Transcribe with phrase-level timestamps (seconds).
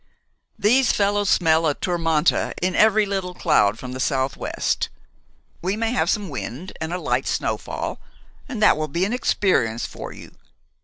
[0.57, 4.89] "These fellows smell a tourmente in every little cloud from the southwest.
[5.61, 7.99] We may have some wind and a light snowfall,
[8.49, 10.31] and that will be an experience for you.